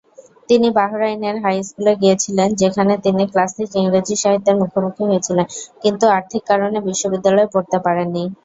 তিনি 0.49 0.67
বাহরাইনের 0.77 1.35
হাই 1.43 1.57
স্কুলে 1.67 1.93
গিয়েছিলেন, 2.01 2.49
যেখানে 2.61 2.93
তিনি 3.05 3.23
ক্লাসিক 3.31 3.69
ইংরেজি 3.79 4.15
সাহিত্যের 4.23 4.59
মুখোমুখি 4.61 5.03
হয়েছিলেন, 5.09 5.45
কিন্তু 5.83 6.05
আর্থিক 6.17 6.41
কারণে 6.49 6.77
বিশ্ববিদ্যালয়ে 6.87 7.51
পড়তে 7.53 7.77
পারেননি। 7.85 8.23